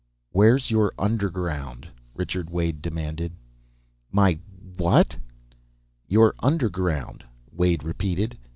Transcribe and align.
"Where's 0.31 0.71
your 0.71 0.93
Underground?" 0.97 1.87
Richard 2.15 2.49
Wade 2.49 2.81
demanded. 2.81 3.33
"My 4.11 4.39
what?" 4.75 5.15
"Your 6.07 6.33
Underground," 6.39 7.23
Wade 7.51 7.83
repeated. 7.83 8.39